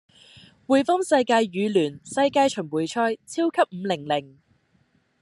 [0.65, 4.39] 滙豐世界羽聯世界巡迴賽超級五零零